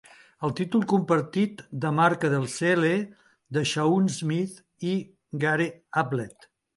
[0.47, 2.93] El títol compartit de "marca del sehle"
[3.57, 4.57] de Shaun Smith
[4.93, 4.95] i
[5.45, 5.69] Gary
[6.05, 6.49] Ablett.